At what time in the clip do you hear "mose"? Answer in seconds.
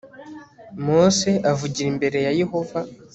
0.85-1.29